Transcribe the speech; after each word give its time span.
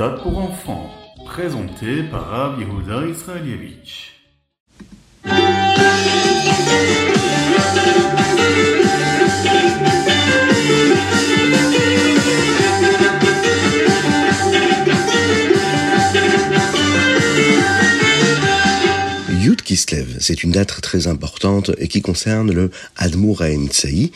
Ritat 0.00 0.22
pour 0.22 0.38
enfants, 0.38 0.90
présenté 1.26 2.04
par 2.04 2.28
Rav 2.28 2.60
Yehuda 2.60 3.04
Israelievich. 3.08 4.12
Yud 19.30 19.62
Kislev, 19.62 20.18
c'est 20.20 20.44
une 20.44 20.52
date 20.52 20.80
très 20.80 21.08
importante 21.08 21.72
et 21.78 21.88
qui 21.88 22.02
concerne 22.02 22.52
le 22.52 22.70
Admour 22.94 23.42
Tsaï, 23.70 24.12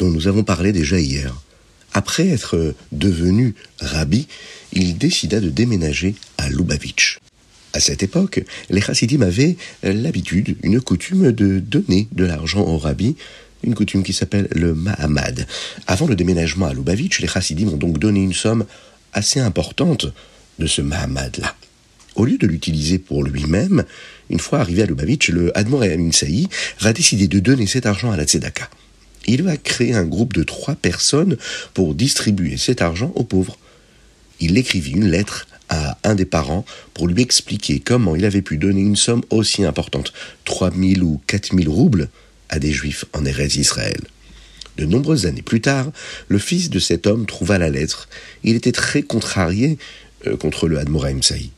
dont 0.00 0.08
nous 0.08 0.26
avons 0.26 0.42
parlé 0.42 0.72
déjà 0.72 0.98
hier. 0.98 1.32
Après 1.92 2.28
être 2.28 2.74
devenu 2.92 3.54
rabbi, 3.80 4.26
il 4.72 4.96
décida 4.96 5.40
de 5.40 5.48
déménager 5.48 6.14
à 6.38 6.48
Lubavitch. 6.48 7.18
À 7.72 7.80
cette 7.80 8.02
époque, 8.02 8.42
les 8.68 8.80
chassidim 8.80 9.22
avaient 9.22 9.56
l'habitude, 9.82 10.56
une 10.62 10.80
coutume 10.80 11.32
de 11.32 11.60
donner 11.60 12.08
de 12.12 12.24
l'argent 12.24 12.62
aux 12.62 12.78
rabbis, 12.78 13.16
une 13.62 13.74
coutume 13.74 14.02
qui 14.02 14.12
s'appelle 14.12 14.48
le 14.52 14.74
Mahamad. 14.74 15.46
Avant 15.86 16.06
le 16.06 16.16
déménagement 16.16 16.66
à 16.66 16.74
Lubavitch, 16.74 17.20
les 17.20 17.28
chassidim 17.28 17.68
ont 17.68 17.76
donc 17.76 17.98
donné 17.98 18.22
une 18.22 18.32
somme 18.32 18.64
assez 19.12 19.38
importante 19.40 20.06
de 20.58 20.66
ce 20.66 20.82
Mahamad-là. 20.82 21.54
Au 22.16 22.24
lieu 22.24 22.38
de 22.38 22.46
l'utiliser 22.46 22.98
pour 22.98 23.22
lui-même, 23.22 23.84
une 24.30 24.40
fois 24.40 24.60
arrivé 24.60 24.82
à 24.82 24.86
Lubavitch, 24.86 25.28
le 25.30 25.56
Admor 25.56 25.84
Saï 26.12 26.48
va 26.80 26.92
décider 26.92 27.28
de 27.28 27.38
donner 27.38 27.66
cet 27.66 27.86
argent 27.86 28.10
à 28.10 28.16
la 28.16 28.24
Tzedaka. 28.24 28.68
Il 29.26 29.42
va 29.42 29.56
créer 29.56 29.94
un 29.94 30.04
groupe 30.04 30.32
de 30.32 30.42
trois 30.42 30.74
personnes 30.74 31.36
pour 31.74 31.94
distribuer 31.94 32.56
cet 32.56 32.82
argent 32.82 33.12
aux 33.14 33.24
pauvres. 33.24 33.58
Il 34.40 34.56
écrivit 34.56 34.92
une 34.92 35.08
lettre 35.08 35.46
à 35.68 35.98
un 36.02 36.14
des 36.14 36.24
parents 36.24 36.64
pour 36.94 37.06
lui 37.06 37.22
expliquer 37.22 37.80
comment 37.80 38.16
il 38.16 38.24
avait 38.24 38.42
pu 38.42 38.56
donner 38.56 38.80
une 38.80 38.96
somme 38.96 39.22
aussi 39.30 39.64
importante, 39.64 40.12
3000 40.44 41.02
ou 41.02 41.20
4000 41.26 41.68
roubles, 41.68 42.08
à 42.48 42.58
des 42.58 42.72
juifs 42.72 43.04
en 43.12 43.24
Eretz 43.24 43.56
Israël. 43.56 44.00
De 44.76 44.86
nombreuses 44.86 45.26
années 45.26 45.42
plus 45.42 45.60
tard, 45.60 45.92
le 46.28 46.38
fils 46.38 46.70
de 46.70 46.78
cet 46.78 47.06
homme 47.06 47.26
trouva 47.26 47.58
la 47.58 47.68
lettre. 47.68 48.08
Il 48.42 48.56
était 48.56 48.72
très 48.72 49.02
contrarié 49.02 49.78
euh, 50.26 50.36
contre 50.36 50.66
le 50.66 50.78
Admoraim 50.78 51.22
Saï 51.22 51.50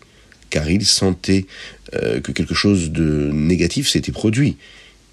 car 0.52 0.69
il 0.70 0.84
sentait 0.84 1.47
euh, 1.94 2.20
que 2.20 2.30
quelque 2.30 2.54
chose 2.54 2.91
de 2.91 3.30
négatif 3.32 3.88
s'était 3.88 4.12
produit. 4.12 4.58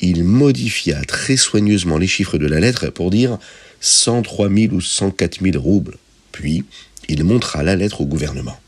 Il 0.01 0.23
modifia 0.23 1.03
très 1.03 1.35
soigneusement 1.35 1.97
les 1.97 2.07
chiffres 2.07 2.37
de 2.37 2.47
la 2.47 2.59
lettre 2.59 2.89
pour 2.89 3.11
dire 3.11 3.37
103 3.81 4.49
000 4.49 4.73
ou 4.73 4.81
104 4.81 5.41
000 5.41 5.61
roubles. 5.61 5.97
Puis, 6.31 6.63
il 7.09 7.23
montra 7.23 7.63
la 7.63 7.75
lettre 7.75 8.01
au 8.01 8.05
gouvernement. 8.05 8.59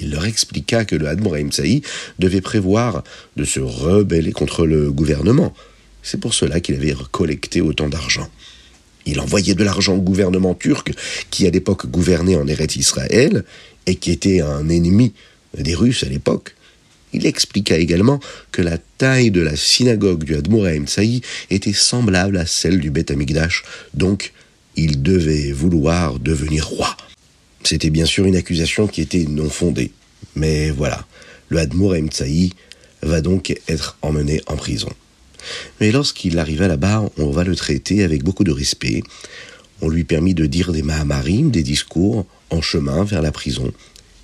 Il 0.00 0.10
leur 0.10 0.24
expliqua 0.24 0.84
que 0.84 0.96
le 0.96 1.08
Admoraim 1.08 1.50
Saï 1.50 1.82
devait 2.18 2.40
prévoir 2.40 3.02
de 3.36 3.44
se 3.44 3.60
rebeller 3.60 4.32
contre 4.32 4.64
le 4.64 4.92
gouvernement. 4.92 5.52
C'est 6.02 6.20
pour 6.20 6.34
cela 6.34 6.60
qu'il 6.60 6.76
avait 6.76 6.94
collecté 7.10 7.60
autant 7.60 7.88
d'argent. 7.88 8.28
Il 9.04 9.20
envoyait 9.20 9.54
de 9.54 9.64
l'argent 9.64 9.96
au 9.96 10.00
gouvernement 10.00 10.54
turc, 10.54 10.92
qui 11.30 11.46
à 11.46 11.50
l'époque 11.50 11.86
gouvernait 11.86 12.36
en 12.36 12.46
Eretz 12.46 12.76
Israël, 12.76 13.44
et 13.86 13.96
qui 13.96 14.10
était 14.10 14.40
un 14.40 14.68
ennemi 14.68 15.12
des 15.56 15.74
Russes 15.74 16.04
à 16.04 16.08
l'époque. 16.08 16.54
Il 17.12 17.26
expliqua 17.26 17.76
également 17.76 18.20
que 18.52 18.62
la 18.62 18.78
taille 18.78 19.30
de 19.30 19.40
la 19.40 19.56
synagogue 19.56 20.24
du 20.24 20.34
Admoraim 20.34 20.86
Tsaï 20.86 21.22
était 21.50 21.72
semblable 21.72 22.36
à 22.36 22.46
celle 22.46 22.80
du 22.80 22.90
Beth 22.90 23.10
Amikdash, 23.10 23.64
donc 23.94 24.32
il 24.76 25.02
devait 25.02 25.52
vouloir 25.52 26.18
devenir 26.18 26.66
roi. 26.68 26.96
C'était 27.64 27.90
bien 27.90 28.04
sûr 28.04 28.26
une 28.26 28.36
accusation 28.36 28.86
qui 28.86 29.00
était 29.00 29.24
non 29.28 29.50
fondée, 29.50 29.90
mais 30.36 30.70
voilà, 30.70 31.06
le 31.48 31.58
Admoraim 31.58 32.08
Tsaï 32.08 32.52
va 33.02 33.20
donc 33.20 33.58
être 33.68 33.98
emmené 34.02 34.40
en 34.46 34.56
prison. 34.56 34.90
Mais 35.80 35.92
lorsqu'il 35.92 36.38
arriva 36.38 36.68
là-bas, 36.68 37.10
on 37.16 37.30
va 37.30 37.44
le 37.44 37.56
traiter 37.56 38.02
avec 38.02 38.22
beaucoup 38.22 38.44
de 38.44 38.52
respect. 38.52 39.02
On 39.80 39.88
lui 39.88 40.04
permit 40.04 40.34
de 40.34 40.46
dire 40.46 40.72
des 40.72 40.82
Mahamarim, 40.82 41.50
des 41.50 41.62
discours, 41.62 42.26
en 42.50 42.60
chemin 42.60 43.04
vers 43.04 43.22
la 43.22 43.32
prison, 43.32 43.72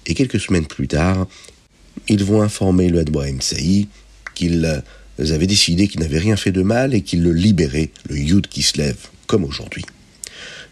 et 0.07 0.15
quelques 0.15 0.41
semaines 0.41 0.67
plus 0.67 0.89
tard, 0.89 1.27
ils 2.09 2.25
vont 2.25 2.43
informer 2.43 2.89
le 2.89 3.01
Adboaim 3.01 3.41
Saï 3.41 3.89
qu'ils 4.35 4.83
avaient 5.19 5.47
décidé 5.47 5.89
qu'il 5.89 6.01
n'avait 6.01 6.19
rien 6.19 6.37
fait 6.37 6.53
de 6.53 6.63
mal 6.63 6.95
et 6.95 7.03
qu'ils 7.03 7.23
le 7.23 7.33
libéraient, 7.33 7.91
le 8.09 8.19
Yud 8.19 8.49
qui 8.49 8.63
se 8.63 8.79
lève, 8.79 8.97
comme 9.27 9.45
aujourd'hui. 9.45 9.85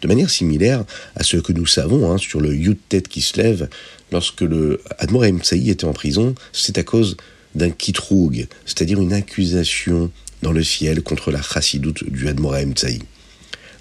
De 0.01 0.07
manière 0.07 0.29
similaire 0.29 0.83
à 1.15 1.23
ce 1.23 1.37
que 1.37 1.53
nous 1.53 1.65
savons 1.65 2.11
hein, 2.11 2.17
sur 2.17 2.41
le 2.41 2.53
Yud 2.53 2.77
tête 2.89 3.07
qui 3.07 3.21
se 3.21 3.37
lève, 3.37 3.69
lorsque 4.11 4.41
le 4.41 4.81
Admoraim 4.99 5.39
Saï 5.43 5.69
était 5.69 5.85
en 5.85 5.93
prison, 5.93 6.35
c'est 6.51 6.77
à 6.77 6.83
cause 6.83 7.15
d'un 7.55 7.69
kitroug, 7.69 8.47
c'est-à-dire 8.65 8.99
une 8.99 9.13
accusation 9.13 10.11
dans 10.41 10.51
le 10.51 10.63
ciel 10.63 11.01
contre 11.03 11.31
la 11.31 11.41
chassidoute 11.41 12.03
du 12.09 12.27
Admoraim 12.27 12.73
Saï 12.75 12.99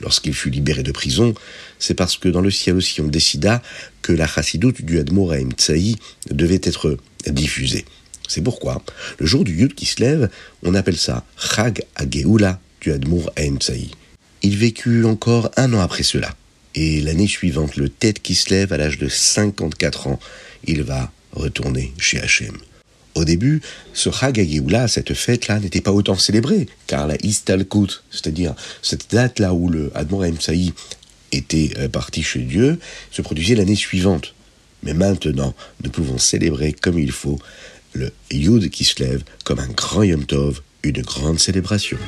lorsqu'il 0.03 0.35
fut 0.35 0.51
libéré 0.51 0.83
de 0.83 0.93
prison, 0.93 1.33
c'est 1.79 1.95
parce 1.95 2.17
que 2.17 2.29
dans 2.29 2.41
le 2.41 2.51
ciel 2.51 2.77
aussi 2.77 3.01
on 3.01 3.09
décida 3.09 3.63
que 4.03 4.13
la 4.13 4.27
chassidoute 4.27 4.83
du 4.83 4.99
Admoraim 4.99 5.51
Tsaï 5.57 5.97
devait 6.31 6.61
être 6.63 6.99
diffusée. 7.31 7.85
C'est 8.29 8.43
pourquoi, 8.43 8.83
le 9.19 9.27
jour 9.27 9.45
du 9.45 9.55
Yud 9.55 9.75
qui 9.75 9.87
se 9.87 10.01
lève, 10.01 10.31
on 10.63 10.75
appelle 10.75 10.97
ça 10.97 11.25
Chag 11.37 11.85
Ageoula 11.97 12.61
du 12.81 12.93
Admour 12.93 13.31
Tsaï. 13.59 13.91
Il 14.43 14.57
vécut 14.57 15.05
encore 15.05 15.51
un 15.57 15.73
an 15.75 15.81
après 15.81 16.03
cela. 16.03 16.35
Et 16.75 17.01
l'année 17.01 17.27
suivante, 17.27 17.77
le 17.77 17.89
tête 17.89 18.23
qui 18.23 18.35
se 18.35 18.51
lève 18.51 18.73
à 18.73 18.79
l'âge 18.79 18.99
de 18.99 19.09
54 19.09 20.07
ans, 20.07 20.19
il 20.65 20.83
va 20.83 21.13
retourner 21.33 21.93
chez 21.99 22.21
Hachem. 22.21 22.57
Au 23.15 23.25
début, 23.25 23.61
ce 23.93 24.11
Chag 24.11 24.41
cette 24.89 25.13
fête-là, 25.13 25.61
n'était 25.61 25.83
pas 25.83 25.93
autant 25.93 26.17
célébrée, 26.17 26.67
car 26.87 27.07
la 27.07 27.17
Istalkut, 27.23 28.03
c'est-à-dire 28.11 28.55
cette 28.81 29.11
date-là 29.11 29.53
où 29.53 29.69
le 29.69 29.93
Admor 29.95 30.25
Saï 30.41 30.73
était 31.31 31.73
euh, 31.79 31.89
parti 31.89 32.23
chez 32.23 32.41
Dieu, 32.41 32.79
se 33.11 33.21
produisait 33.21 33.55
l'année 33.55 33.77
suivante. 33.77 34.35
Mais 34.83 34.95
maintenant, 34.95 35.55
nous 35.83 35.91
pouvons 35.91 36.19
célébrer 36.19 36.73
comme 36.73 36.99
il 36.99 37.13
faut 37.13 37.39
le 37.93 38.11
Yud 38.31 38.71
qui 38.71 38.85
se 38.85 39.03
lève 39.03 39.23
comme 39.45 39.61
un 39.61 39.69
grand 39.69 40.03
Yom 40.03 40.25
Tov, 40.25 40.63
une 40.83 41.03
grande 41.03 41.39
célébration. 41.39 41.99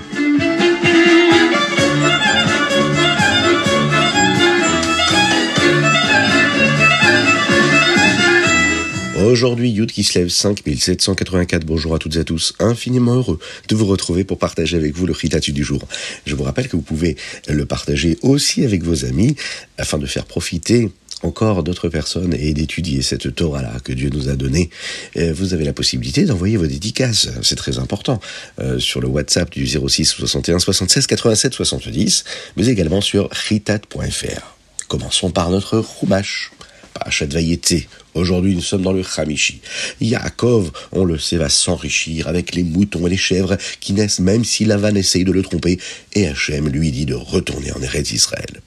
Aujourd'hui, 9.16 9.70
Yud 9.70 9.90
qui 9.90 10.02
se 10.04 10.18
lève 10.18 10.28
5784. 10.28 11.64
Bonjour 11.64 11.94
à 11.94 11.98
toutes 11.98 12.16
et 12.16 12.18
à 12.18 12.24
tous. 12.24 12.54
Infiniment 12.58 13.14
heureux 13.14 13.38
de 13.68 13.74
vous 13.74 13.86
retrouver 13.86 14.24
pour 14.24 14.38
partager 14.38 14.76
avec 14.76 14.94
vous 14.94 15.06
le 15.06 15.12
Ritatu 15.12 15.52
du 15.52 15.64
jour. 15.64 15.82
Je 16.26 16.34
vous 16.34 16.42
rappelle 16.42 16.68
que 16.68 16.76
vous 16.76 16.82
pouvez 16.82 17.16
le 17.48 17.64
partager 17.64 18.18
aussi 18.22 18.64
avec 18.64 18.82
vos 18.82 19.04
amis 19.04 19.34
afin 19.78 19.98
de 19.98 20.06
faire 20.06 20.24
profiter 20.24 20.90
encore 21.22 21.62
d'autres 21.62 21.88
personnes 21.88 22.34
et 22.34 22.52
d'étudier 22.54 23.02
cette 23.02 23.34
Torah-là 23.34 23.80
que 23.82 23.92
Dieu 23.92 24.10
nous 24.10 24.28
a 24.28 24.36
donnée, 24.36 24.70
euh, 25.16 25.32
vous 25.34 25.54
avez 25.54 25.64
la 25.64 25.72
possibilité 25.72 26.24
d'envoyer 26.24 26.56
vos 26.56 26.66
dédicaces, 26.66 27.28
c'est 27.42 27.56
très 27.56 27.78
important, 27.78 28.20
euh, 28.60 28.78
sur 28.78 29.00
le 29.00 29.08
WhatsApp 29.08 29.50
du 29.50 29.66
06 29.66 30.04
61 30.04 30.58
76 30.58 31.06
87 31.06 31.54
70, 31.54 32.24
mais 32.56 32.66
également 32.66 33.00
sur 33.00 33.28
ritat.fr. 33.30 34.56
Commençons 34.88 35.30
par 35.30 35.50
notre 35.50 35.82
Chumash. 35.82 36.50
Parachat 36.94 37.26
Vayete. 37.26 37.88
Aujourd'hui, 38.14 38.54
nous 38.54 38.62
sommes 38.62 38.82
dans 38.82 38.92
le 38.92 39.02
Hamishi. 39.16 39.60
Yaakov, 40.00 40.70
on 40.92 41.04
le 41.04 41.18
sait, 41.18 41.36
va 41.36 41.48
s'enrichir 41.48 42.28
avec 42.28 42.54
les 42.54 42.62
moutons 42.62 43.06
et 43.08 43.10
les 43.10 43.16
chèvres 43.16 43.56
qui 43.80 43.92
naissent 43.92 44.20
même 44.20 44.44
si 44.44 44.64
Lavan 44.64 44.94
essaye 44.94 45.24
de 45.24 45.32
le 45.32 45.42
tromper, 45.42 45.78
et 46.12 46.28
Hachem 46.28 46.68
lui 46.68 46.92
dit 46.92 47.06
de 47.06 47.14
retourner 47.14 47.72
en 47.72 47.82
Eretz 47.82 48.12
Israël. 48.12 48.62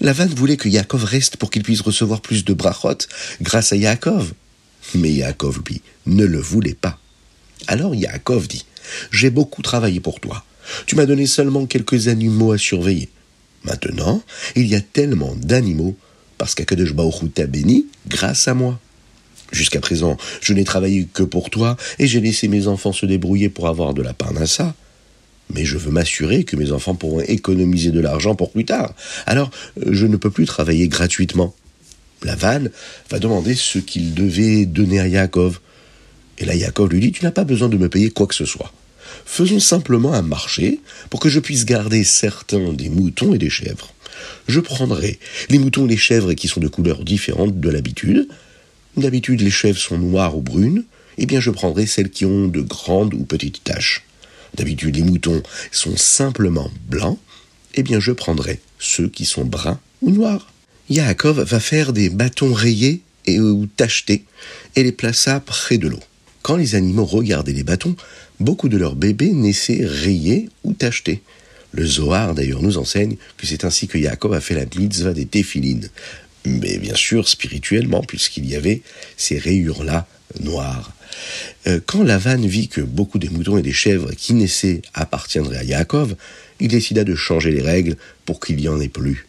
Lavan 0.00 0.26
voulait 0.26 0.56
que 0.56 0.68
Yaakov 0.68 1.04
reste 1.04 1.36
pour 1.36 1.50
qu'il 1.50 1.62
puisse 1.62 1.80
recevoir 1.80 2.20
plus 2.20 2.44
de 2.44 2.52
brachot 2.54 2.98
grâce 3.40 3.72
à 3.72 3.76
Yaakov. 3.76 4.32
Mais 4.94 5.10
Yaakov, 5.12 5.60
lui, 5.68 5.82
ne 6.06 6.24
le 6.24 6.38
voulait 6.38 6.74
pas. 6.74 6.98
Alors 7.66 7.94
Yaakov 7.94 8.48
dit, 8.48 8.64
J'ai 9.10 9.30
beaucoup 9.30 9.62
travaillé 9.62 10.00
pour 10.00 10.20
toi. 10.20 10.44
Tu 10.86 10.96
m'as 10.96 11.06
donné 11.06 11.26
seulement 11.26 11.66
quelques 11.66 12.08
animaux 12.08 12.52
à 12.52 12.58
surveiller. 12.58 13.08
Maintenant, 13.64 14.22
il 14.54 14.66
y 14.66 14.74
a 14.74 14.80
tellement 14.80 15.34
d'animaux 15.34 15.96
parce 16.36 16.54
qu'Akadosh 16.54 16.94
Baruch 16.94 17.34
t'a 17.34 17.46
béni 17.46 17.86
grâce 18.06 18.48
à 18.48 18.54
moi. 18.54 18.78
Jusqu'à 19.50 19.80
présent, 19.80 20.16
je 20.40 20.52
n'ai 20.52 20.64
travaillé 20.64 21.08
que 21.12 21.22
pour 21.22 21.50
toi 21.50 21.76
et 21.98 22.06
j'ai 22.06 22.20
laissé 22.20 22.48
mes 22.48 22.66
enfants 22.66 22.92
se 22.92 23.06
débrouiller 23.06 23.48
pour 23.48 23.66
avoir 23.68 23.94
de 23.94 24.02
la 24.02 24.12
parnassa. 24.12 24.74
Mais 25.54 25.64
je 25.64 25.78
veux 25.78 25.90
m'assurer 25.90 26.44
que 26.44 26.56
mes 26.56 26.72
enfants 26.72 26.94
pourront 26.94 27.20
économiser 27.20 27.90
de 27.90 28.00
l'argent 28.00 28.34
pour 28.34 28.52
plus 28.52 28.64
tard. 28.64 28.94
Alors, 29.26 29.50
je 29.84 30.06
ne 30.06 30.16
peux 30.16 30.30
plus 30.30 30.44
travailler 30.44 30.88
gratuitement. 30.88 31.54
Lavan 32.22 32.64
va 33.10 33.18
demander 33.18 33.54
ce 33.54 33.78
qu'il 33.78 34.14
devait 34.14 34.66
donner 34.66 35.00
à 35.00 35.08
Yaakov. 35.08 35.60
Et 36.38 36.44
là, 36.44 36.54
Yaakov 36.54 36.90
lui 36.90 37.00
dit, 37.00 37.12
tu 37.12 37.24
n'as 37.24 37.30
pas 37.30 37.44
besoin 37.44 37.68
de 37.68 37.76
me 37.76 37.88
payer 37.88 38.10
quoi 38.10 38.26
que 38.26 38.34
ce 38.34 38.44
soit. 38.44 38.72
Faisons 39.24 39.60
simplement 39.60 40.12
un 40.12 40.22
marché 40.22 40.80
pour 41.10 41.20
que 41.20 41.28
je 41.28 41.40
puisse 41.40 41.64
garder 41.64 42.04
certains 42.04 42.72
des 42.72 42.88
moutons 42.88 43.34
et 43.34 43.38
des 43.38 43.50
chèvres. 43.50 43.94
Je 44.48 44.60
prendrai 44.60 45.18
les 45.48 45.58
moutons 45.58 45.86
et 45.86 45.90
les 45.90 45.96
chèvres 45.96 46.32
qui 46.34 46.48
sont 46.48 46.60
de 46.60 46.68
couleurs 46.68 47.04
différentes 47.04 47.58
de 47.58 47.70
l'habitude, 47.70 48.28
D'habitude, 48.98 49.42
les 49.42 49.50
chèvres 49.50 49.78
sont 49.78 49.96
noires 49.96 50.36
ou 50.36 50.40
brunes, 50.40 50.84
eh 51.18 51.26
bien 51.26 51.40
je 51.40 51.50
prendrai 51.50 51.86
celles 51.86 52.10
qui 52.10 52.24
ont 52.24 52.48
de 52.48 52.60
grandes 52.60 53.14
ou 53.14 53.24
petites 53.24 53.62
taches. 53.62 54.04
D'habitude, 54.54 54.96
les 54.96 55.02
moutons 55.02 55.42
sont 55.70 55.96
simplement 55.96 56.70
blancs, 56.88 57.18
eh 57.74 57.82
bien 57.82 58.00
je 58.00 58.12
prendrai 58.12 58.60
ceux 58.78 59.08
qui 59.08 59.24
sont 59.24 59.44
bruns 59.44 59.80
ou 60.02 60.10
noirs. 60.10 60.52
Yaakov 60.90 61.42
va 61.42 61.60
faire 61.60 61.92
des 61.92 62.08
bâtons 62.08 62.52
rayés 62.52 63.02
et 63.26 63.40
ou 63.40 63.66
tachetés 63.66 64.24
et 64.74 64.82
les 64.82 64.92
plaça 64.92 65.40
près 65.40 65.78
de 65.78 65.88
l'eau. 65.88 66.00
Quand 66.42 66.56
les 66.56 66.74
animaux 66.74 67.04
regardaient 67.04 67.52
les 67.52 67.62
bâtons, 67.62 67.94
beaucoup 68.40 68.68
de 68.68 68.78
leurs 68.78 68.96
bébés 68.96 69.32
naissaient 69.32 69.84
rayés 69.84 70.48
ou 70.64 70.72
tachetés. 70.72 71.22
Le 71.72 71.84
Zohar 71.84 72.34
d'ailleurs 72.34 72.62
nous 72.62 72.78
enseigne 72.78 73.16
que 73.36 73.46
c'est 73.46 73.64
ainsi 73.64 73.86
que 73.86 73.98
Yaakov 73.98 74.32
a 74.32 74.40
fait 74.40 74.54
la 74.54 74.64
mitzvah 74.78 75.12
des 75.12 75.26
téphilines. 75.26 75.90
Mais 76.46 76.78
bien 76.78 76.94
sûr 76.94 77.28
spirituellement, 77.28 78.02
puisqu'il 78.02 78.46
y 78.46 78.56
avait 78.56 78.80
ces 79.18 79.38
rayures-là 79.38 80.06
noires. 80.40 80.92
Euh, 81.66 81.80
quand 81.84 82.02
Lavan 82.02 82.40
vit 82.46 82.68
que 82.68 82.80
beaucoup 82.80 83.18
des 83.18 83.28
moutons 83.28 83.58
et 83.58 83.62
des 83.62 83.72
chèvres 83.72 84.12
qui 84.12 84.34
naissaient 84.34 84.82
appartiendraient 84.94 85.58
à 85.58 85.64
Yaakov, 85.64 86.16
il 86.60 86.68
décida 86.68 87.04
de 87.04 87.14
changer 87.14 87.50
les 87.50 87.62
règles 87.62 87.96
pour 88.24 88.40
qu'il 88.40 88.56
n'y 88.56 88.68
en 88.68 88.80
ait 88.80 88.88
plus. 88.88 89.26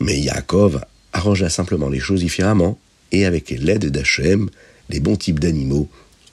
Mais 0.00 0.18
Yaakov 0.18 0.80
arrangea 1.12 1.48
simplement 1.48 1.88
les 1.88 2.00
choses 2.00 2.20
différemment, 2.20 2.78
et 3.10 3.24
avec 3.24 3.50
l'aide 3.50 3.86
d'Hachem, 3.86 4.50
les 4.90 5.00
bons 5.00 5.16
types 5.16 5.40
d'animaux 5.40 5.88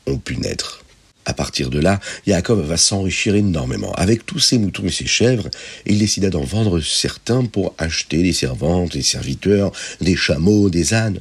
ont 0.07 0.17
pu 0.17 0.37
naître. 0.37 0.83
À 1.25 1.33
partir 1.33 1.71
de 1.71 1.79
là, 1.79 1.99
Yaakov 2.27 2.61
va 2.61 2.77
s'enrichir 2.77 3.33
énormément. 3.35 3.91
Avec 3.93 4.25
tous 4.25 4.39
ses 4.39 4.59
moutons 4.59 4.85
et 4.85 4.91
ses 4.91 5.07
chèvres, 5.07 5.49
il 5.87 5.97
décida 5.97 6.29
d'en 6.29 6.43
vendre 6.43 6.79
certains 6.81 7.45
pour 7.45 7.73
acheter 7.79 8.21
des 8.21 8.33
servantes, 8.33 8.91
des 8.91 9.01
serviteurs, 9.01 9.71
des 10.01 10.15
chameaux, 10.15 10.69
des 10.69 10.93
ânes. 10.93 11.19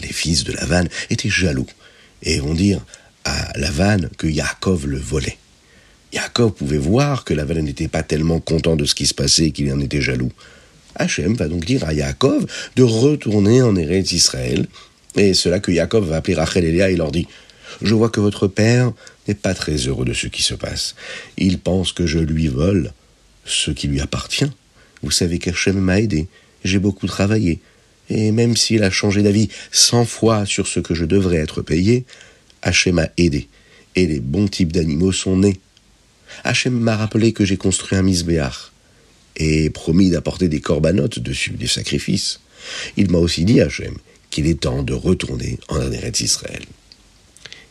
Les 0.00 0.08
fils 0.08 0.44
de 0.44 0.52
Lavan 0.52 0.84
étaient 1.10 1.28
jaloux 1.28 1.66
et 2.22 2.40
vont 2.40 2.54
dire 2.54 2.84
à 3.24 3.52
Lavan 3.56 4.08
que 4.16 4.26
Yaakov 4.26 4.86
le 4.86 4.98
volait. 4.98 5.38
Yaakov 6.12 6.52
pouvait 6.52 6.78
voir 6.78 7.24
que 7.24 7.34
Lavan 7.34 7.62
n'était 7.62 7.88
pas 7.88 8.02
tellement 8.02 8.40
content 8.40 8.76
de 8.76 8.84
ce 8.84 8.94
qui 8.94 9.06
se 9.06 9.14
passait 9.14 9.50
qu'il 9.50 9.72
en 9.72 9.80
était 9.80 10.00
jaloux. 10.00 10.32
Hachem 10.94 11.34
va 11.34 11.48
donc 11.48 11.64
dire 11.64 11.84
à 11.84 11.92
Yaakov 11.92 12.46
de 12.76 12.82
retourner 12.82 13.62
en 13.62 13.76
Eretz 13.76 14.12
Israël, 14.12 14.66
et 15.16 15.34
cela 15.34 15.60
que 15.60 15.70
Yaakov 15.70 16.08
va 16.08 16.16
appeler 16.16 16.34
Rachel 16.34 16.64
et 16.64 16.72
Léa 16.72 16.90
et 16.90 16.96
leur 16.96 17.12
dit 17.12 17.26
Je 17.82 17.94
vois 17.94 18.10
que 18.10 18.20
votre 18.20 18.46
père 18.46 18.92
n'est 19.26 19.34
pas 19.34 19.54
très 19.54 19.76
heureux 19.76 20.04
de 20.04 20.14
ce 20.14 20.26
qui 20.26 20.42
se 20.42 20.54
passe. 20.54 20.94
Il 21.36 21.58
pense 21.58 21.92
que 21.92 22.06
je 22.06 22.18
lui 22.18 22.48
vole 22.48 22.92
ce 23.44 23.70
qui 23.70 23.88
lui 23.88 24.00
appartient. 24.00 24.50
Vous 25.02 25.10
savez 25.10 25.38
qu'Hachem 25.38 25.78
m'a 25.78 26.00
aidé, 26.00 26.28
j'ai 26.64 26.78
beaucoup 26.78 27.06
travaillé, 27.06 27.60
et 28.10 28.32
même 28.32 28.56
s'il 28.56 28.82
a 28.82 28.90
changé 28.90 29.22
d'avis 29.22 29.48
cent 29.70 30.04
fois 30.04 30.46
sur 30.46 30.66
ce 30.66 30.80
que 30.80 30.94
je 30.94 31.04
devrais 31.04 31.38
être 31.38 31.62
payé, 31.62 32.04
Hachem 32.62 32.96
m'a 32.96 33.08
aidé, 33.16 33.48
et 33.96 34.06
les 34.06 34.20
bons 34.20 34.48
types 34.48 34.72
d'animaux 34.72 35.12
sont 35.12 35.36
nés. 35.36 35.60
Hachem 36.44 36.78
m'a 36.78 36.96
rappelé 36.96 37.32
que 37.32 37.44
j'ai 37.44 37.56
construit 37.56 37.98
un 37.98 38.02
misbéach 38.02 38.72
et 39.36 39.70
promis 39.70 40.10
d'apporter 40.10 40.48
des 40.48 40.60
corbanotes 40.60 41.18
dessus, 41.18 41.50
des 41.50 41.66
sacrifices. 41.66 42.40
Il 42.96 43.10
m'a 43.10 43.18
aussi 43.18 43.44
dit, 43.44 43.60
Hachem, 43.60 43.94
qu'il 44.30 44.46
est 44.46 44.60
temps 44.60 44.82
de 44.82 44.94
retourner 44.94 45.58
en 45.68 45.90
Eretz 45.90 46.20
Israël. 46.20 46.64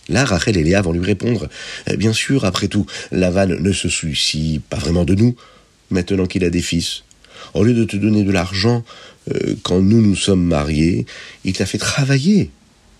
Là, 0.09 0.23
Rachel 0.23 0.57
et 0.57 0.63
Léa 0.63 0.81
vont 0.81 0.93
lui 0.93 1.05
répondre 1.05 1.49
eh, 1.87 1.97
Bien 1.97 2.13
sûr, 2.13 2.45
après 2.45 2.67
tout, 2.67 2.85
Lavan 3.11 3.47
ne 3.47 3.71
se 3.73 3.89
soucie 3.89 4.61
pas 4.69 4.77
vraiment 4.77 5.03
de 5.03 5.15
nous, 5.15 5.35
maintenant 5.89 6.25
qu'il 6.25 6.45
a 6.45 6.49
des 6.49 6.61
fils. 6.61 7.03
Au 7.53 7.63
lieu 7.63 7.73
de 7.73 7.83
te 7.83 7.97
donner 7.97 8.23
de 8.23 8.31
l'argent 8.31 8.83
euh, 9.33 9.55
quand 9.63 9.81
nous 9.81 10.01
nous 10.01 10.15
sommes 10.15 10.43
mariés, 10.43 11.05
il 11.43 11.53
t'a 11.53 11.65
fait 11.65 11.77
travailler 11.77 12.51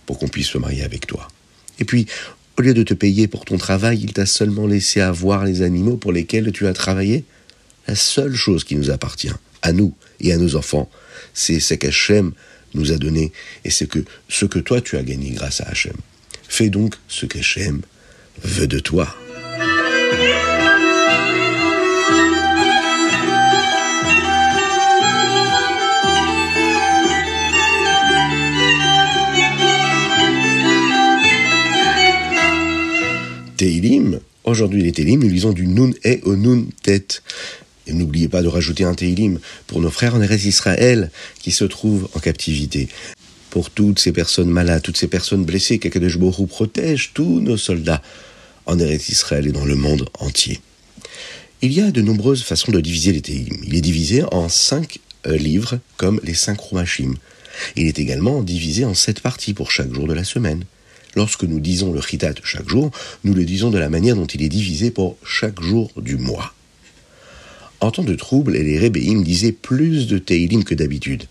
pour 0.06 0.18
qu'on 0.18 0.28
puisse 0.28 0.48
se 0.48 0.58
marier 0.58 0.82
avec 0.82 1.06
toi. 1.06 1.28
Et 1.78 1.84
puis, 1.84 2.06
au 2.58 2.62
lieu 2.62 2.74
de 2.74 2.82
te 2.82 2.94
payer 2.94 3.28
pour 3.28 3.44
ton 3.44 3.56
travail, 3.56 4.00
il 4.02 4.12
t'a 4.12 4.26
seulement 4.26 4.66
laissé 4.66 5.00
avoir 5.00 5.44
les 5.44 5.62
animaux 5.62 5.96
pour 5.96 6.12
lesquels 6.12 6.50
tu 6.52 6.66
as 6.66 6.72
travaillé. 6.72 7.24
La 7.86 7.94
seule 7.94 8.34
chose 8.34 8.64
qui 8.64 8.74
nous 8.76 8.90
appartient, 8.90 9.30
à 9.62 9.72
nous 9.72 9.94
et 10.20 10.32
à 10.32 10.36
nos 10.36 10.56
enfants, 10.56 10.90
c'est 11.34 11.60
ce 11.60 11.74
qu'Hachem 11.74 12.32
nous 12.74 12.92
a 12.92 12.96
donné 12.96 13.32
et 13.64 13.70
c'est 13.70 13.86
que 13.86 14.00
ce 14.28 14.44
que 14.44 14.58
toi 14.58 14.80
tu 14.80 14.96
as 14.96 15.02
gagné 15.02 15.30
grâce 15.30 15.60
à 15.60 15.68
Hachem. 15.68 15.96
Fais 16.48 16.68
donc 16.68 16.96
ce 17.08 17.26
qu'Hachem 17.26 17.82
veut 18.42 18.66
de 18.66 18.78
toi. 18.78 19.14
Teilim, 33.58 34.20
aujourd'hui 34.44 34.84
les 34.84 34.92
Teilim, 34.92 35.20
nous 35.20 35.28
lisons 35.28 35.52
du 35.52 35.66
Nun 35.66 35.90
et 36.04 36.20
au 36.22 36.36
Nun 36.36 36.66
Tet. 36.84 37.22
Et 37.88 37.92
n'oubliez 37.92 38.28
pas 38.28 38.40
de 38.40 38.46
rajouter 38.46 38.84
un 38.84 38.94
Teilim 38.94 39.40
pour 39.66 39.80
nos 39.80 39.90
frères 39.90 40.14
en 40.14 40.22
Eretz 40.22 40.44
Israël 40.44 41.10
qui 41.40 41.50
se 41.50 41.64
trouvent 41.64 42.08
en 42.14 42.20
captivité. 42.20 42.86
Pour 43.50 43.70
toutes 43.70 43.98
ces 43.98 44.12
personnes 44.12 44.48
malades, 44.48 44.82
toutes 44.82 44.96
ces 44.96 45.08
personnes 45.08 45.44
blessées, 45.44 45.80
qu'Akadosh 45.80 46.18
Borou 46.18 46.46
protège 46.46 47.10
tous 47.14 47.40
nos 47.40 47.56
soldats 47.56 48.00
en 48.66 48.78
Eretz 48.78 49.08
Israël 49.08 49.48
et 49.48 49.52
dans 49.52 49.64
le 49.64 49.74
monde 49.74 50.08
entier. 50.20 50.60
Il 51.60 51.72
y 51.72 51.80
a 51.80 51.90
de 51.90 52.00
nombreuses 52.00 52.44
façons 52.44 52.70
de 52.70 52.80
diviser 52.80 53.10
les 53.10 53.22
Teilim. 53.22 53.58
Il 53.64 53.74
est 53.74 53.80
divisé 53.80 54.22
en 54.30 54.48
cinq 54.48 55.00
euh, 55.26 55.36
livres 55.36 55.80
comme 55.96 56.20
les 56.22 56.34
cinq 56.34 56.60
Rumashim. 56.60 57.16
Il 57.74 57.88
est 57.88 57.98
également 57.98 58.40
divisé 58.44 58.84
en 58.84 58.94
sept 58.94 59.20
parties 59.20 59.52
pour 59.52 59.72
chaque 59.72 59.92
jour 59.92 60.06
de 60.06 60.14
la 60.14 60.22
semaine. 60.22 60.62
Lorsque 61.16 61.44
nous 61.44 61.60
disons 61.60 61.92
le 61.92 62.00
chitat 62.00 62.34
chaque 62.44 62.68
jour, 62.68 62.90
nous 63.24 63.34
le 63.34 63.44
disons 63.44 63.70
de 63.70 63.78
la 63.78 63.88
manière 63.88 64.16
dont 64.16 64.26
il 64.26 64.42
est 64.42 64.48
divisé 64.48 64.90
pour 64.90 65.16
chaque 65.24 65.60
jour 65.60 65.90
du 65.96 66.16
mois. 66.16 66.54
En 67.80 67.90
temps 67.90 68.04
de 68.04 68.14
trouble, 68.14 68.52
les 68.52 68.78
Rébéim 68.78 69.22
disaient 69.22 69.52
plus 69.52 70.08
de 70.08 70.18
Teilim 70.18 70.64
que 70.64 70.74
d'habitude. 70.74 71.24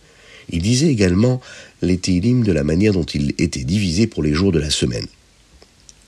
Ils 0.50 0.62
disaient 0.62 0.88
également 0.88 1.42
les 1.82 1.98
Teilim 1.98 2.44
de 2.44 2.54
la 2.54 2.64
manière 2.64 2.94
dont 2.94 3.04
ils 3.04 3.34
étaient 3.38 3.66
divisés 3.66 4.08
pour 4.08 4.24
les 4.24 4.34
jours 4.34 4.52
de 4.52 4.60
la 4.60 4.70
semaine. 4.70 5.06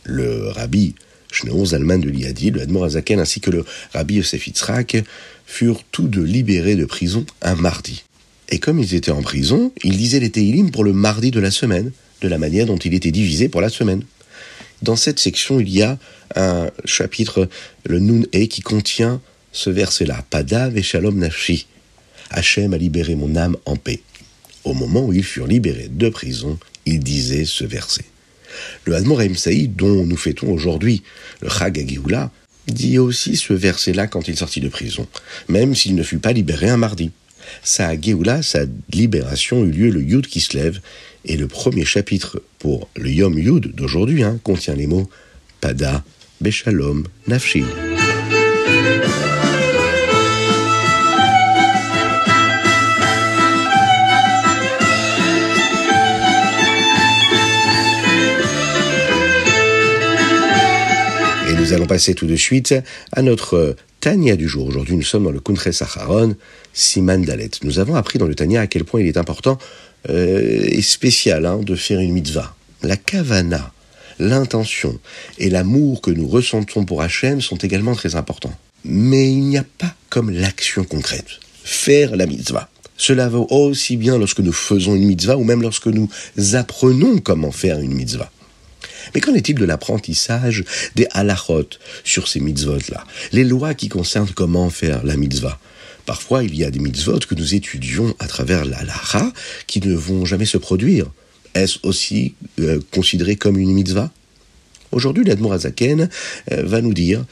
Le 0.06 0.48
rabbi 0.50 0.96
Shneor 1.32 1.68
Zalman 1.68 2.00
de 2.00 2.10
Liadi, 2.10 2.52
le 2.52 2.62
Admor 2.62 2.86
Azaken 2.86 3.20
ainsi 3.20 3.42
que 3.42 3.52
le 3.52 3.66
rabbi 3.94 4.16
Yosef 4.16 4.48
Yitzhak 4.48 5.04
furent 5.46 5.84
tous 5.92 6.08
deux 6.08 6.24
libérés 6.24 6.76
de 6.76 6.86
prison 6.86 7.26
un 7.42 7.56
mardi. 7.56 8.04
Et 8.48 8.60
comme 8.60 8.80
ils 8.80 8.96
étaient 8.96 9.12
en 9.12 9.22
prison, 9.22 9.72
ils 9.84 9.98
disaient 9.98 10.20
les 10.20 10.32
Teilim 10.32 10.72
pour 10.72 10.84
le 10.84 10.94
mardi 10.94 11.32
de 11.32 11.40
la 11.40 11.52
semaine, 11.52 11.92
de 12.22 12.28
la 12.28 12.38
manière 12.38 12.66
dont 12.66 12.78
il 12.78 12.94
était 12.94 13.12
divisé 13.12 13.50
pour 13.50 13.62
la 13.62 13.70
semaine. 13.70 14.04
Dans 14.82 14.96
cette 14.96 15.20
section, 15.20 15.60
il 15.60 15.70
y 15.70 15.82
a 15.82 15.98
un 16.36 16.70
chapitre, 16.86 17.50
le 17.86 18.00
Nun 18.00 18.24
E, 18.34 18.46
qui 18.46 18.62
contient 18.62 19.22
ce 19.52 19.70
verset-là 19.70 20.24
Pada 20.30 20.70
Shalom 20.82 21.18
nafshi. 21.18 21.68
Hachem 22.30 22.74
a 22.74 22.78
libéré 22.78 23.16
mon 23.16 23.36
âme 23.36 23.58
en 23.66 23.76
paix. 23.76 24.02
Au 24.64 24.74
moment 24.74 25.06
où 25.06 25.14
ils 25.14 25.24
furent 25.24 25.48
libérés 25.48 25.90
de 25.90 26.10
prison, 26.10 26.60
il 26.86 27.00
disait 27.00 27.46
ce 27.46 27.66
verset. 27.66 28.06
Le 28.86 28.96
Hadmor 28.96 29.22
Saïd, 29.36 29.76
dont 29.76 30.06
nous 30.06 30.18
fêtons 30.18 30.52
aujourd'hui 30.52 31.04
le 31.42 31.50
Chag 31.50 31.80
Agioula, 31.80 32.32
dit 32.68 33.00
aussi 33.00 33.36
ce 33.36 33.54
verset-là 33.54 34.08
quand 34.08 34.28
il 34.28 34.38
sortit 34.38 34.62
de 34.62 34.70
prison, 34.70 35.08
même 35.48 35.76
s'il 35.76 35.96
ne 35.96 36.04
fut 36.04 36.20
pas 36.20 36.34
libéré 36.34 36.70
un 36.70 36.78
mardi. 36.78 37.12
Sa 37.64 38.00
Géoula, 38.00 38.44
sa 38.44 38.66
libération 38.92 39.66
eut 39.66 39.72
lieu 39.72 39.90
le 39.90 40.04
Yud 40.04 40.28
qui 40.28 40.40
se 40.40 40.56
lève, 40.56 40.80
et 41.26 41.38
le 41.38 41.48
premier 41.48 41.86
chapitre 41.86 42.42
pour 42.60 42.90
le 42.96 43.10
Yom 43.10 43.38
Yud 43.38 43.76
d'aujourd'hui 43.76 44.24
hein, 44.24 44.40
contient 44.44 44.76
les 44.76 44.88
mots 44.88 45.10
Pada, 45.62 46.04
Beshalom, 46.42 47.06
Nafshi. 47.28 47.64
Et 61.50 61.54
nous 61.54 61.74
allons 61.74 61.88
passer 61.88 62.14
tout 62.14 62.28
de 62.28 62.36
suite 62.36 62.74
à 63.12 63.22
notre 63.22 63.76
Tania 64.00 64.38
du 64.38 64.48
jour. 64.48 64.68
Aujourd'hui, 64.68 64.96
nous 64.96 65.04
sommes 65.04 65.26
dans 65.26 65.32
le 65.32 65.42
Kuntre 65.42 65.74
Sacharon, 65.74 66.36
Siman 66.74 67.22
Dalet. 67.22 67.52
Nous 67.64 67.80
avons 67.80 67.96
appris 67.96 68.18
dans 68.18 68.28
le 68.28 68.36
Tania 68.36 68.62
à 68.62 68.68
quel 68.68 68.86
point 68.86 69.02
il 69.02 69.08
est 69.08 69.18
important 69.18 69.58
euh, 70.10 70.68
et 70.70 70.82
spécial 70.82 71.46
hein, 71.46 71.60
de 71.60 71.76
faire 71.76 72.00
une 72.00 72.14
mitzvah. 72.14 72.56
La 72.84 72.96
kavana, 72.96 73.74
l'intention 74.20 74.98
et 75.38 75.50
l'amour 75.50 76.02
que 76.02 76.12
nous 76.12 76.28
ressentons 76.28 76.86
pour 76.86 77.02
Hachem 77.02 77.42
sont 77.42 77.58
également 77.58 77.96
très 77.96 78.16
importants. 78.16 78.54
Mais 78.86 79.32
il 79.32 79.42
n'y 79.42 79.58
a 79.58 79.66
pas 79.78 79.94
comme 80.10 80.30
l'action 80.30 80.84
concrète. 80.84 81.40
Faire 81.64 82.16
la 82.16 82.26
mitzvah. 82.26 82.70
Cela 82.96 83.30
vaut 83.30 83.48
aussi 83.50 83.98
bien 83.98 84.18
lorsque 84.18 84.40
nous 84.40 84.54
faisons 84.54 84.96
une 84.96 85.06
mitzvah 85.06 85.38
ou 85.38 85.44
même 85.44 85.62
lorsque 85.62 85.88
nous 85.88 86.10
apprenons 86.54 87.20
comment 87.20 87.52
faire 87.52 87.80
une 87.80 87.94
mitzvah. 87.94 88.32
Mais 89.14 89.22
qu'en 89.22 89.34
est-il 89.34 89.56
de 89.56 89.66
l'apprentissage 89.66 90.64
des 90.96 91.08
halachot 91.12 91.70
sur 92.04 92.28
ces 92.28 92.40
mitzvot-là? 92.40 93.04
Les 93.32 93.44
lois 93.44 93.74
qui 93.74 93.90
concernent 93.90 94.32
comment 94.36 94.70
faire 94.70 95.04
la 95.04 95.18
mitzvah 95.18 95.60
Parfois, 96.10 96.44
il 96.44 96.56
y 96.56 96.64
a 96.64 96.72
des 96.72 96.80
mitzvot 96.80 97.20
que 97.20 97.36
nous 97.36 97.54
étudions 97.54 98.16
à 98.18 98.26
travers 98.26 98.66
l'alaha 98.66 99.32
qui 99.68 99.80
ne 99.80 99.94
vont 99.94 100.26
jamais 100.26 100.48
se 100.48 100.58
produire. 100.58 101.06
Est-ce 101.54 101.78
aussi 101.84 102.34
euh, 102.60 102.80
considéré 102.92 103.36
comme 103.36 103.60
une 103.60 103.72
mitzvah? 103.72 104.12
Aujourd'hui, 104.92 105.24
l'Admor 105.24 105.54
Azaken 105.54 106.10
euh, 106.52 106.64
va 106.64 106.82
nous 106.82 106.96
dire 106.96 107.26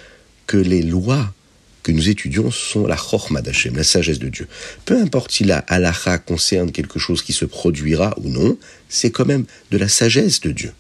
que 0.46 0.58
les 0.58 0.84
lois 0.84 1.34
que 1.82 1.92
nous 1.92 2.08
étudions 2.08 2.52
sont 2.52 2.86
la 2.86 2.96
chorma 2.96 3.42
d'Hachem, 3.42 3.76
la 3.76 3.84
sagesse 3.84 4.20
de 4.20 4.30
Dieu. 4.30 4.48
Peu 4.86 5.02
importe 5.02 5.32
si 5.32 5.44
la 5.44 5.66
concerne 6.28 6.72
quelque 6.72 7.00
chose 7.00 7.24
qui 7.24 7.34
se 7.34 7.46
produira 7.46 8.14
ou 8.22 8.30
non, 8.30 8.60
c'est 8.90 9.10
quand 9.10 9.26
même 9.26 9.46
de 9.72 9.80
la 9.80 9.88
sagesse 9.88 10.40
de 10.42 10.52
Dieu. 10.52 10.72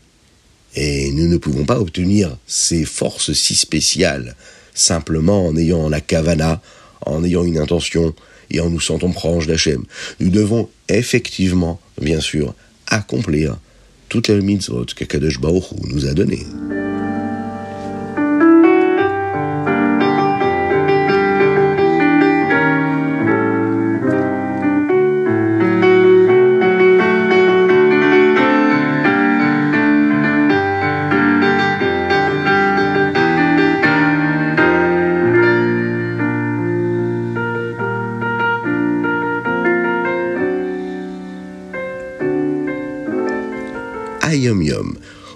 Et 0.75 1.10
nous 1.13 1.27
ne 1.27 1.38
pouvons 1.38 1.66
pas 1.66 1.80
obtenir 1.80 2.38
ces 2.46 2.86
forces 2.86 3.34
si 3.34 3.56
spéciales 3.56 4.36
simplement 4.77 5.48
en 5.48 5.58
ayant 5.58 5.89
la 5.89 6.00
kavana, 6.00 6.62
en 7.06 7.24
ayant 7.24 7.44
une 7.44 7.58
intention 7.58 8.13
et 8.50 8.60
en 8.60 8.70
nous 8.70 8.80
sentant 8.80 9.12
proches 9.12 9.48
d'Hachem. 9.48 9.84
Nous 10.20 10.30
devons 10.30 10.70
effectivement, 10.89 11.80
bien 12.01 12.22
sûr, 12.22 12.54
accomplir 12.88 13.58
toutes 14.10 14.30
les 14.30 14.42
mitzvot 14.42 14.86
que 14.96 15.04
Kadosh 15.04 15.39
Baruch 15.39 15.66
nous 15.84 16.06
a 16.06 16.13
données. 16.13 16.46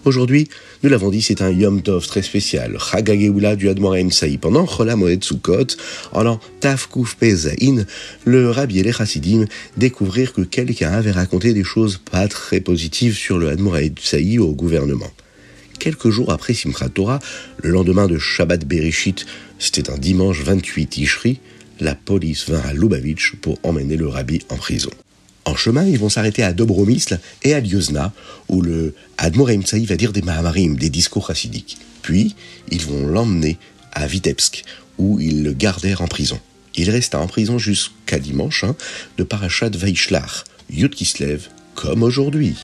Aujourd'hui, 0.04 0.48
nous 0.82 0.90
l'avons 0.90 1.12
dit, 1.12 1.22
c'est 1.22 1.42
un 1.42 1.52
Yom 1.52 1.82
Tov 1.84 2.08
très 2.08 2.24
spécial. 2.24 2.78
Chagageula 2.80 3.56
du 3.56 3.70
Admoraim 3.70 4.10
Saï. 4.10 4.40
Pendant 4.40 4.66
Chola 4.66 4.96
Moed 4.96 5.24
Sukkot, 5.24 5.78
en 6.12 6.24
l'an 6.24 6.40
Taf 6.60 6.90
Kuf 6.90 7.16
Pezaïn, 7.16 7.86
le 8.26 8.50
Rabbi 8.50 8.80
et 8.80 8.84
les 8.84 8.92
Chassidim 8.92 9.46
découvrirent 9.78 10.34
que 10.34 10.42
quelqu'un 10.42 10.92
avait 10.94 11.12
raconté 11.12 11.54
des 11.54 11.64
choses 11.64 11.98
pas 11.98 12.28
très 12.28 12.62
positives 12.62 13.16
sur 13.16 13.38
le 13.38 13.50
Admoraim 13.50 13.94
Saï 14.02 14.40
au 14.40 14.54
gouvernement. 14.54 15.12
Quelques 15.78 16.10
jours 16.10 16.32
après 16.32 16.54
Simchat 16.54 16.90
Torah, 16.90 17.20
le 17.62 17.70
lendemain 17.70 18.08
de 18.08 18.18
Shabbat 18.18 18.66
Bereshit, 18.66 19.26
c'était 19.60 19.92
un 19.92 19.98
dimanche 19.98 20.42
28 20.42 20.88
Tishri, 20.88 21.40
la 21.80 21.96
police 21.96 22.50
vint 22.50 22.62
à 22.62 22.74
Lubavitch 22.74 23.36
pour 23.42 23.60
emmener 23.64 23.98
le 23.98 24.08
rabbi 24.08 24.40
en 24.50 24.58
prison. 24.58 24.92
En 25.46 25.56
chemin, 25.56 25.86
ils 25.86 25.98
vont 25.98 26.10
s'arrêter 26.10 26.44
à 26.44 26.54
Dobromisl 26.54 27.20
et 27.44 27.54
à 27.54 27.60
Liozna, 27.60 28.14
où 28.48 28.62
le 28.62 28.94
Admoraim 29.18 29.62
Tsaï 29.62 29.86
va 29.86 29.96
dire 29.96 30.14
des 30.14 30.22
Mahamarim, 30.22 30.76
des 30.76 30.90
discours 30.90 31.28
chassidiques. 31.28 31.78
Puis, 32.02 32.36
ils 32.70 32.86
vont 32.86 33.08
l'emmener 33.08 33.58
à 33.92 34.06
Vitebsk, 34.06 34.64
où 34.98 35.20
ils 35.20 35.44
le 35.44 35.54
gardèrent 35.54 36.02
en 36.02 36.08
prison. 36.08 36.40
Il 36.76 36.90
resta 36.90 37.20
en 37.20 37.28
prison 37.28 37.58
jusqu'à 37.58 38.20
dimanche 38.20 38.64
hein, 38.64 38.76
de 39.18 39.24
Parashat 39.24 39.70
Vaishlach, 39.70 40.46
Yud 40.70 40.94
Kislev, 40.96 41.48
comme 41.76 42.04
aujourd'hui. 42.04 42.56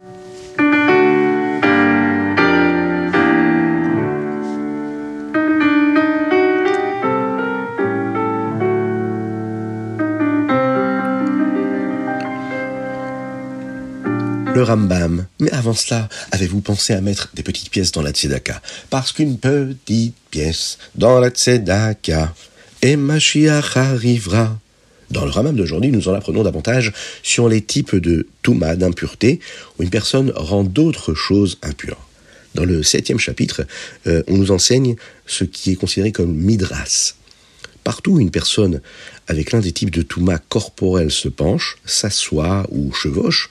Rambam. 14.68 15.26
Mais 15.40 15.52
avant 15.52 15.74
cela, 15.74 16.10
avez-vous 16.32 16.62
pensé 16.62 16.94
à 16.94 17.02
mettre 17.02 17.30
des 17.34 17.44
petites 17.44 17.70
pièces 17.70 17.92
dans 17.92 18.02
la 18.02 18.12
tzedaka? 18.12 18.62
Parce 18.90 19.12
qu'une 19.12 19.38
petite 19.38 20.16
pièce 20.30 20.78
dans 20.96 21.20
la 21.20 21.30
tzedaka, 21.30 22.34
et 22.82 22.96
Mashiach 22.96 23.76
arrivera. 23.76 24.60
Dans 25.10 25.26
le 25.26 25.32
Rambam 25.32 25.56
d'aujourd'hui, 25.56 25.92
nous 25.92 26.10
en 26.10 26.14
apprenons 26.14 26.44
davantage 26.44 26.94
sur 27.24 27.48
les 27.48 27.62
types 27.62 27.96
de 27.96 28.28
touma, 28.42 28.76
d'impureté, 28.76 29.40
où 29.80 29.84
une 29.84 29.90
personne 29.90 30.32
rend 30.36 30.64
d'autres 30.64 31.14
choses 31.14 31.58
impures. 31.62 32.08
Dans 32.56 32.66
le 32.66 32.84
septième 32.84 33.20
chapitre, 33.20 33.66
euh, 34.08 34.24
on 34.28 34.36
nous 34.36 34.52
enseigne 34.52 34.96
ce 35.26 35.44
qui 35.44 35.72
est 35.72 35.76
considéré 35.76 36.12
comme 36.12 36.34
midras. 36.34 37.14
Partout 37.88 38.16
où 38.16 38.20
une 38.20 38.32
personne 38.32 38.82
avec 39.30 39.54
l'un 39.54 39.62
des 39.62 39.72
types 39.72 39.92
de 39.92 40.02
touma 40.02 40.40
corporel 40.40 41.10
se 41.10 41.30
penche, 41.30 41.78
s'assoit 41.86 42.68
ou 42.70 42.92
chevauche, 42.92 43.48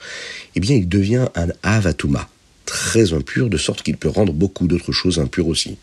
eh 0.53 0.59
bien 0.59 0.75
il 0.75 0.87
devient 0.87 1.25
un 1.33 1.47
avatuma, 1.63 2.29
très 2.67 3.13
impur, 3.13 3.49
de 3.49 3.57
sorte 3.57 3.81
qu'il 3.81 3.97
peut 3.97 4.09
rendre 4.09 4.33
beaucoup 4.33 4.67
d'autres 4.67 4.91
choses 4.91 5.17
impures 5.17 5.47
aussi. 5.47 5.77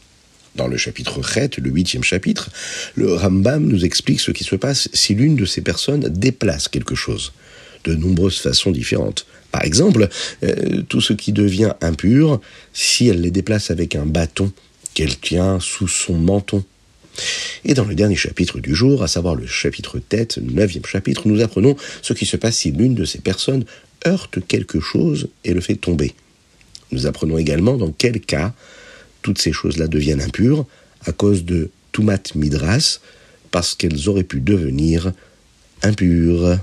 Dans 0.55 0.69
le 0.69 0.77
chapitre 0.77 1.21
Chet, 1.21 1.51
le 1.59 1.69
huitième 1.69 2.05
chapitre, 2.05 2.49
le 2.95 3.13
Rambam 3.15 3.67
nous 3.67 3.85
explique 3.85 4.21
ce 4.21 4.31
qui 4.31 4.45
se 4.45 4.55
passe 4.55 4.89
si 4.93 5.17
l'une 5.17 5.35
de 5.35 5.47
ces 5.47 5.61
personnes 5.61 6.09
déplace 6.09 6.69
quelque 6.69 6.95
chose, 6.95 7.33
de 7.83 7.97
nombreuses 7.97 8.39
façons 8.39 8.71
différentes. 8.71 9.27
Par 9.51 9.65
exemple, 9.65 10.09
euh, 10.45 10.83
tout 10.89 11.01
ce 11.01 11.13
qui 11.13 11.33
devient 11.33 11.73
impur, 11.81 12.41
si 12.73 13.09
elle 13.09 13.21
les 13.21 13.33
déplace 13.33 13.73
avec 13.73 13.97
un 13.97 14.07
bâton 14.07 14.53
qu'elle 14.95 15.19
tient 15.19 15.59
sous 15.59 15.89
son 15.89 16.15
menton, 16.15 16.65
et 17.65 17.75
dans 17.75 17.85
le 17.85 17.95
dernier 17.95 18.17
chapitre 18.17 18.61
du 18.61 18.75
jour, 18.75 19.03
à 19.03 19.09
savoir 19.09 19.35
le 19.35 19.47
chapitre 19.47 19.99
tête, 19.99 20.39
neuvième 20.39 20.85
chapitre, 20.85 21.23
nous 21.27 21.41
apprenons 21.41 21.77
ce 22.03 22.13
qui 22.13 22.27
se 22.27 22.37
passe 22.37 22.57
si 22.59 22.73
l'une 22.73 22.95
de 22.95 23.05
ces 23.05 23.21
personnes 23.21 23.65
heurte 24.07 24.39
quelque 24.47 24.81
chose 24.81 25.29
et 25.45 25.55
le 25.55 25.61
fait 25.61 25.77
tomber. 25.77 26.15
Nous 26.93 27.07
apprenons 27.07 27.39
également 27.39 27.77
dans 27.77 27.91
quel 27.91 28.21
cas 28.21 28.55
toutes 29.23 29.39
ces 29.39 29.53
choses-là 29.53 29.89
deviennent 29.89 30.21
impures 30.21 30.67
à 31.07 31.13
cause 31.13 31.45
de 31.45 31.71
Tumat 31.93 32.35
Midras, 32.35 33.01
parce 33.51 33.75
qu'elles 33.75 34.09
auraient 34.09 34.25
pu 34.25 34.41
devenir 34.41 35.13
impures. 35.83 36.59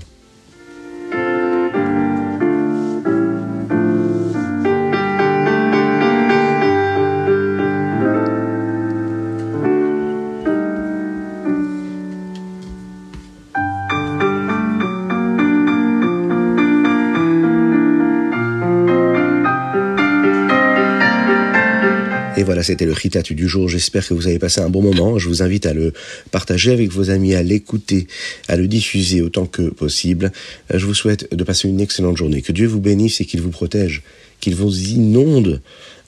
C'était 22.62 22.86
le 22.86 22.92
Ritat 22.92 23.22
du 23.22 23.48
jour. 23.48 23.68
J'espère 23.68 24.06
que 24.06 24.14
vous 24.14 24.26
avez 24.26 24.38
passé 24.38 24.60
un 24.60 24.70
bon 24.70 24.82
moment. 24.82 25.18
Je 25.18 25.28
vous 25.28 25.42
invite 25.42 25.66
à 25.66 25.74
le 25.74 25.92
partager 26.30 26.72
avec 26.72 26.90
vos 26.90 27.10
amis, 27.10 27.34
à 27.34 27.42
l'écouter, 27.42 28.06
à 28.48 28.56
le 28.56 28.66
diffuser 28.66 29.22
autant 29.22 29.46
que 29.46 29.62
possible. 29.62 30.32
Je 30.72 30.84
vous 30.84 30.94
souhaite 30.94 31.34
de 31.34 31.44
passer 31.44 31.68
une 31.68 31.80
excellente 31.80 32.16
journée. 32.16 32.42
Que 32.42 32.52
Dieu 32.52 32.66
vous 32.66 32.80
bénisse 32.80 33.20
et 33.20 33.24
qu'il 33.24 33.40
vous 33.40 33.50
protège, 33.50 34.02
qu'il 34.40 34.54
vous 34.54 34.76
inonde 34.90 35.60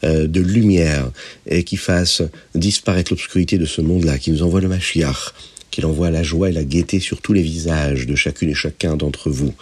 euh, 0.05 0.27
de 0.27 0.41
lumière 0.41 1.11
et 1.47 1.65
qu'il 1.65 1.79
fasse 1.79 2.23
disparaître 2.55 3.13
l'obscurité 3.13 3.59
de 3.59 3.65
ce 3.65 3.81
monde-là, 3.81 4.19
qu'il 4.19 4.33
nous 4.35 4.43
envoie 4.43 4.61
le 4.61 4.69
Mashiach, 4.69 5.33
qu'il 5.71 5.87
envoie 5.87 6.11
la 6.11 6.23
joie 6.23 6.51
et 6.51 6.53
la 6.53 6.65
gaieté 6.65 7.01
sur 7.01 7.21
tous 7.21 7.33
les 7.33 7.43
visages 7.43 8.07
de 8.07 8.15
chacune 8.15 8.51
et 8.51 8.55
chacun 8.55 8.97
d'entre 8.97 9.31
vous. 9.31 9.55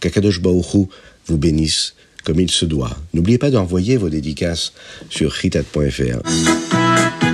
Kakadosh 0.00 0.40
Baoru 0.40 0.86
vous 1.26 1.38
bénisse 1.38 1.94
comme 2.26 2.40
il 2.40 2.50
se 2.50 2.66
doit. 2.66 2.90
N'oubliez 3.14 3.38
pas 3.38 3.50
d'envoyer 3.50 3.96
vos 3.96 4.10
dédicaces 4.10 4.72
sur 5.08 5.34
chitat.fr. 5.34 7.25